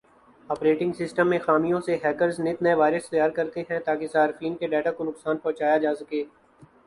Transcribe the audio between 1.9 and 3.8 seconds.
hackers نت نئے virus تیار کرتے ہیں